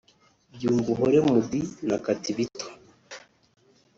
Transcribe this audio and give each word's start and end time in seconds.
Byumvuhore 0.55 1.17
Muddy 1.27 1.61
na 1.87 1.97
Katibito 2.05 2.67